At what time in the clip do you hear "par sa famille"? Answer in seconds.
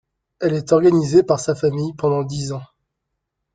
1.21-1.93